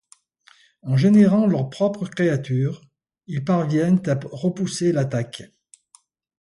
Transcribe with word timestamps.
En 0.81 0.97
générant 0.97 1.45
leurs 1.45 1.69
propres 1.69 2.07
créatures, 2.07 2.81
ils 3.27 3.45
parviennent 3.45 4.01
à 4.07 4.17
repousser 4.31 4.91
l'attaque. 4.91 5.43